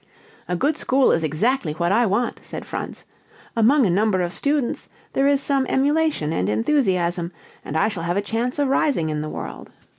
"A 0.47 0.55
good 0.55 0.77
school 0.79 1.11
is 1.11 1.21
exactly 1.23 1.73
what 1.73 1.91
I 1.91 2.07
want," 2.07 2.39
said 2.41 2.65
Franz. 2.65 3.05
"Among 3.55 3.85
a 3.85 3.89
number 3.91 4.21
of 4.23 4.33
students 4.33 4.89
there 5.13 5.27
is 5.27 5.43
some 5.43 5.67
emulation 5.69 6.33
and 6.33 6.49
enthusiasm, 6.49 7.31
and 7.63 7.77
I 7.77 7.87
shall 7.87 8.01
have 8.01 8.17
a 8.17 8.21
chance 8.21 8.57
of 8.57 8.67
rising 8.67 9.11
in 9.11 9.21
the 9.21 9.29
world." 9.29 9.69